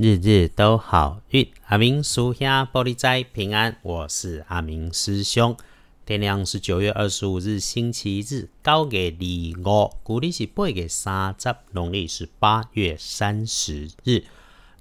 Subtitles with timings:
[0.00, 1.48] 日日都好运。
[1.66, 5.56] 阿明属下玻璃斋平安，我是阿明师兄。
[6.06, 14.22] 天亮是九月二十五日，星期日，高给李五，古历是八月三十，农历是八月三十日，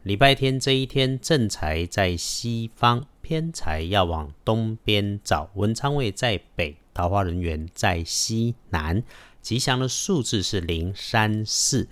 [0.03, 9.01] 礼拜天这一天，正财在西方，偏财要往东边找，文昌位在北，桃花人员在西南，
[9.41, 11.87] 吉祥的数字是零三四。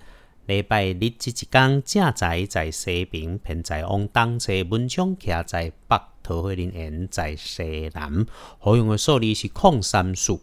[0.46, 8.24] 礼拜日这一天，正财在西边，偏财往东侧，文昌徛在北，桃花林缘在西南。
[8.60, 10.40] 好用的数字是空三数。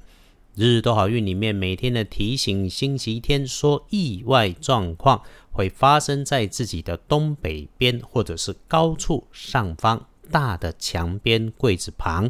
[0.56, 5.22] 日日都好运里面，每天的提醒，星期天说意外状况
[5.54, 12.30] 会发生在自己的东北边，或者是高处上方大的墙边柜子旁。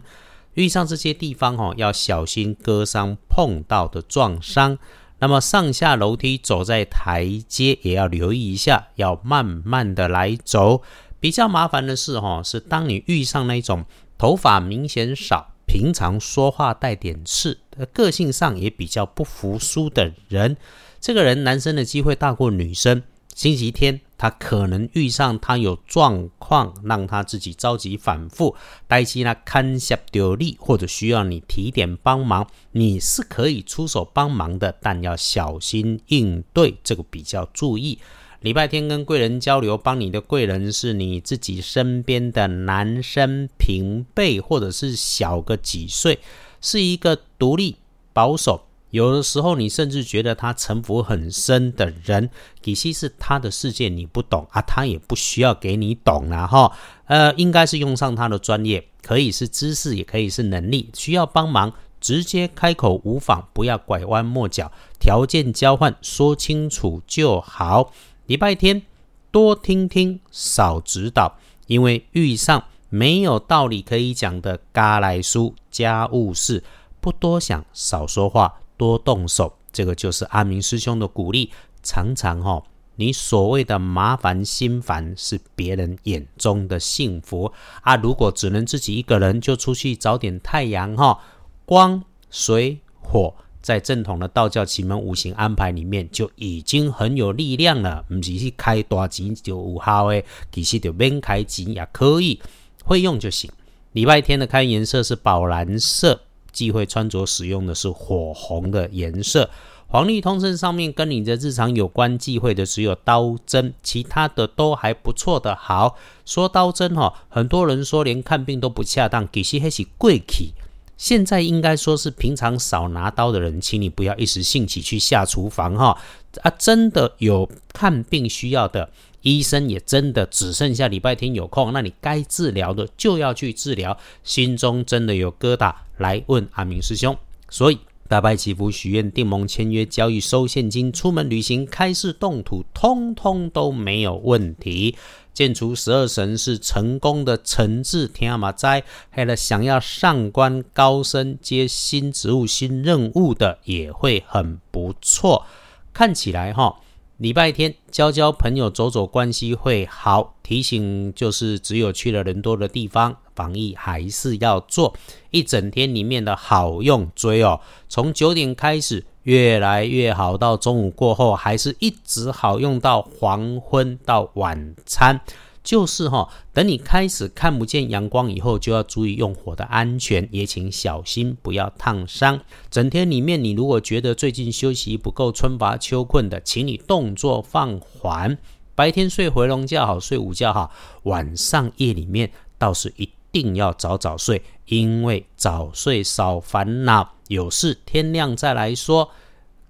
[0.53, 4.77] 遇上这些地方哦，要小心割伤、碰到的撞伤。
[5.23, 10.81] 那么上下楼梯走在台阶也要留意一下，要慢慢的来走。
[11.21, 13.85] 比较麻烦的是哈，是当你遇上那种
[14.17, 17.57] 头发明显少、平常说话带点刺、
[17.93, 20.57] 个性上也比较不服输的人，
[20.99, 23.01] 这个人男生的机会大过女生。
[23.33, 24.01] 星期天。
[24.23, 28.55] 他可能遇上他有状况，让他自己着急反复，
[28.87, 37.99] 担心他看下丢力，或者需要你提点帮忙，你是可以出手帮忙的，但要小心应对，这个比较注意。
[38.39, 46.19] 礼拜天跟贵人交流，帮你的贵人是你自己身边的男生平辈，或者是小个几岁，
[46.61, 47.75] 是一个独立
[48.13, 48.67] 保守。
[48.93, 52.29] 有的时候，你甚至觉得他城府很深的人，
[52.61, 56.71] 其实是他的世界你不懂啊，他也不需要给你懂了哈。
[57.05, 67.91] 呃，应该是用上他的专业，可以是知识，也可以是能力，需要帮忙，直接开口无妨，不要拐弯抹角，条件交换说清楚就好。
[68.27, 68.83] 礼拜天
[69.31, 71.35] 多听听，少指导，
[71.65, 76.63] 因为遇上没有道理可以讲的嘎来书家务事，
[77.01, 78.59] 不多想，少说话。
[78.77, 81.51] 多动手，这个就是阿明师兄的鼓励。
[81.81, 82.63] 常常哈，
[82.95, 87.51] 你所谓的麻烦心烦，是别人眼中的幸福
[87.81, 87.97] 啊。
[87.97, 91.19] 如果只能自己一个人，就出去找点太阳哈。
[91.65, 98.05] 光、水、火，在正统的道教奇门五行安排里面，就已经很有力量了。
[98.09, 102.39] 唔是去开大钱就有效诶，其实就免开钱也可以，
[102.85, 103.51] 会用就行。
[103.91, 106.21] 礼拜天的开颜色是宝蓝色。
[106.53, 109.49] 忌讳穿着使用的是火红的颜色。
[109.87, 115.55] 黄历通胜上面跟你的日常有关忌讳的只有刀针，其他的都还不错的。
[115.55, 120.53] 好说刀针哈，很多人说连看病都不恰当，其实还是贵气。
[120.97, 125.95] 现在应该说是平常少拿刀的人，请你不要一时兴起去下厨房哈。
[126.41, 128.89] 啊，真的有看病需要的。
[129.21, 133.97] 医生也真的只剩下礼拜天有空，那你该治疗的就要去治疗。
[134.21, 137.15] 心中真的有疙瘩，来问阿明师兄。
[137.49, 137.79] 所以
[138.09, 144.97] 大拜祈福、许愿、订盟、签约、交易、收现金、出门旅行、开市动土，通通都没有问题。
[145.33, 155.45] 建除十二神是成功的惩治，天阿玛斋，还有想要上官高升、接新职务、新任务的，也会很不错。
[155.93, 156.77] 看起来哈。
[157.17, 160.35] 礼拜天交交朋友，走走关系会好。
[160.41, 164.93] 提醒就是，只有去了人多的地方，防疫还是要做。
[165.29, 175.21] 一整天里面的好用追哦，从九点开始越来越好，到中午过后还是一直好用到黄昏到晚餐。
[175.63, 182.41] 就是哈，等你开始看不见阳光以后，就要注意用火的安全，也请小心不要烫伤。
[182.69, 188.37] 整天里面，你如果觉得最近休息不够，春乏秋困的，请你动作放缓。
[188.75, 190.71] 白天睡回笼觉好，睡午觉好，
[191.03, 199.11] 晚上夜里面倒是一定要早早睡，因为早睡少烦恼，有事天亮再来说。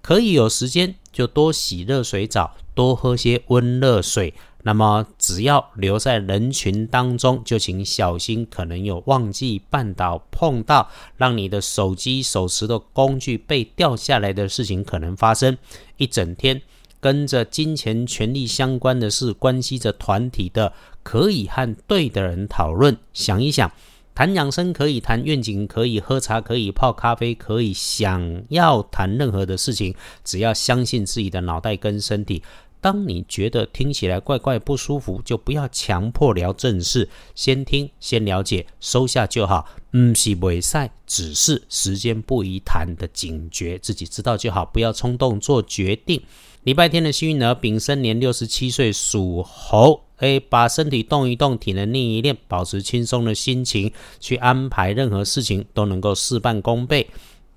[0.02, 4.34] 可以有时间就多洗热水澡，多喝些温热水。
[4.66, 15.58] 那么，只要留在人群当中，就请小心，可能有忘记绊倒、碰到，让你的手机、手持的工具被掉下来的事情可能发生。
[15.98, 16.62] 一整天
[16.98, 20.72] 跟着金钱、权力相关的事，关系着团体的，
[21.02, 22.96] 可以和对的人讨论。
[23.12, 23.70] 想一想，
[24.14, 27.74] 谈养生可以，谈愿景可以，喝茶可以，泡咖啡可以。
[27.74, 29.94] 想要谈任何的事情，
[30.24, 32.42] 只要相信自己的脑袋跟身体。
[32.84, 39.66] 当你觉得听起来怪怪不舒服，就不要强迫聊正事，先听先了解，收下就好。
[39.92, 46.20] 嗯，是未赛，只是时间不宜谈的警觉，自己知道就好，不要冲动做决定。
[46.64, 53.90] 礼拜天的幸运儿，丙申年六十七岁属猴，诶，把身体动一动，体能练一练，保持轻松的心情
[54.20, 57.08] 去安排任何事情，都能够事半功倍。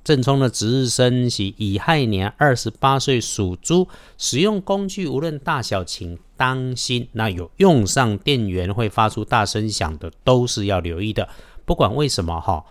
[0.07, 7.09] 正冲的值日生是乙亥年二十八岁属猪，使用工具无论大小，请当心。
[7.12, 11.27] 那有用上电源会发出大声响的，都是要留意的。
[11.65, 12.63] 不管为什么哈，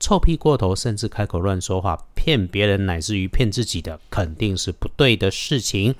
[0.00, 5.94] 臭屁过头，甚至开口乱说话，骗别人乃至于骗自己的，肯定是不对的事情。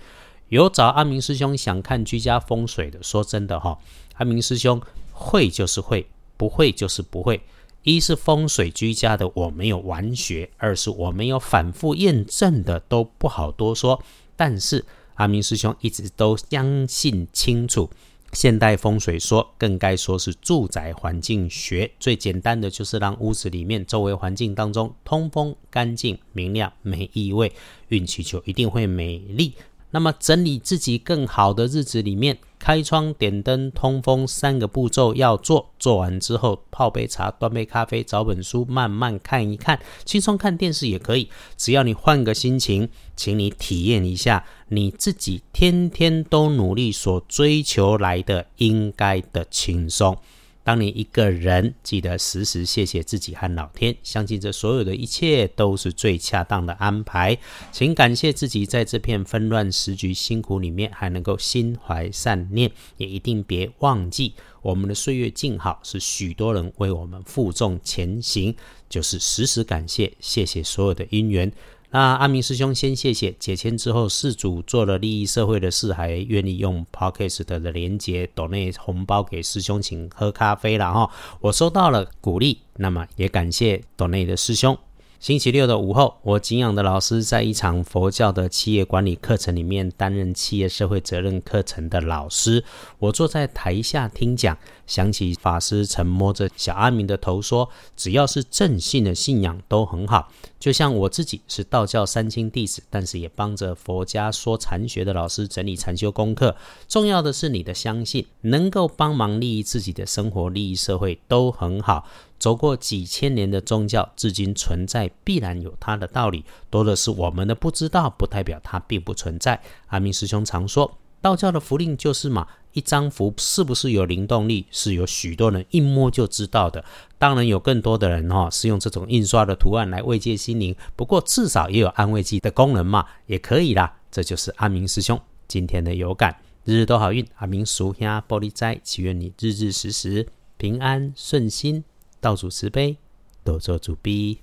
[0.48, 3.76] 有找阿明师兄想看居家风水的，说真的哈，
[4.14, 4.80] 阿明师兄
[5.12, 6.06] 会就是会，
[6.38, 7.42] 不会就是不会。
[7.88, 14.02] 一是风水居家的我没有玩学，二是我没有反复验证的都不好多说。
[14.36, 17.88] 但是阿明师兄一直都相信清楚，
[18.34, 21.90] 现代风水说更该说是住宅环境学。
[21.98, 27.50] 最简单的就是让屋子里面周围环境当中通风、干净、明亮、没异味，
[27.88, 29.54] 运气就一定会美丽。
[29.90, 35.70] 那么整理自己更好的日子里面，开窗、点灯、通风三个步骤要做。
[35.78, 41.30] 做完之后，泡杯茶、端杯咖啡、找本书慢慢看一看，轻松看电视也可以。
[41.56, 50.18] 只要你换个心情，请你体验一下你自己天天都努力所追求来的应该的轻松。
[50.68, 57.38] 当你一个人记得时时谢谢自己和老天，相信这所有的一切都是最恰当的安排。
[57.72, 68.54] 请感谢自己在这片纷乱时局辛苦里面还能够心怀善念，也一定别忘记我们的岁月静好是许多人为我们负重前行，
[68.90, 71.50] 就是时时感谢，谢谢所有的因缘。
[71.90, 84.78] 那阿明师兄先谢谢解签之后，事主做了利益社会的事，还愿意用 Podcast 的连接抖内红包给师兄请喝咖啡了哈，我收到了鼓励，那么也感谢抖内的师兄。
[85.20, 92.62] 星期六的午后，我敬仰的老师在一场佛教的企业管理课程里面担任企业社会责任课程的老师。
[93.00, 94.56] 我坐在台下听讲，
[94.86, 100.30] 想起法师曾摸着小阿明的头说：“只要是正信的信仰都很好。”
[100.60, 106.54] 就像我自己是道教三清弟子，但是也帮着佛家说禅学的老师整理禅修功课。
[106.88, 112.06] 重要的是你的相信，能够帮忙利益自己的生活、利益社会都很好。
[112.38, 116.44] 走过几千年的宗教，至今存在，必然有它的道理。
[116.70, 119.60] 多的是我们的不知道，不代表它并不存在。
[119.88, 126.84] 阿明师兄常说，道教的符令就是嘛，一张符是不是有灵动力，是有许多人一摸就知道的。
[127.18, 133.96] 当然有更多的人哈，是用这种印刷的图案来慰藉心灵，不过至少也有安慰剂的功能嘛，也可以啦。
[134.12, 137.26] 这就是阿明师兄今天的有感，日日都好运。
[137.38, 141.82] 阿明叔兄玻璃斋，祈愿你日日时时平安顺心。
[142.20, 142.96] 道主慈悲，
[143.44, 144.40] 多做主逼。